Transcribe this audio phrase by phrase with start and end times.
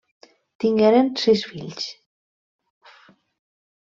[0.63, 1.89] Tingueren sis fills.